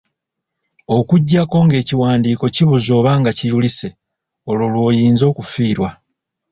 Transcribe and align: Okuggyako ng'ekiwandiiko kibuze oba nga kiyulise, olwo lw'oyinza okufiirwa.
Okuggyako 0.97 1.57
ng'ekiwandiiko 1.65 2.45
kibuze 2.55 2.89
oba 2.99 3.11
nga 3.19 3.31
kiyulise, 3.37 3.89
olwo 4.49 4.65
lw'oyinza 4.73 5.23
okufiirwa. 5.31 5.89